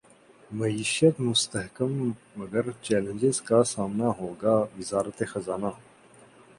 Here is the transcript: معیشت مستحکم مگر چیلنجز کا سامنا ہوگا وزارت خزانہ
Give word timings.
معیشت 0.51 1.15
مستحکم 1.19 1.91
مگر 2.37 2.65
چیلنجز 2.83 3.37
کا 3.41 3.63
سامنا 3.63 4.09
ہوگا 4.19 4.55
وزارت 4.77 5.17
خزانہ 5.31 5.65